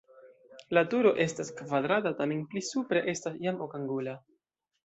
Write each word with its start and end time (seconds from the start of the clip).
La 0.77 0.81
turo 0.93 1.11
estas 1.25 1.51
kvadrata, 1.59 2.13
tamen 2.21 2.43
pli 2.55 2.65
supre 2.71 3.07
estas 3.15 3.41
jam 3.47 3.63
okangula. 3.67 4.21